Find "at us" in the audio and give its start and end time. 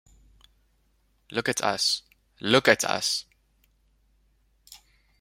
1.47-2.01, 2.67-3.25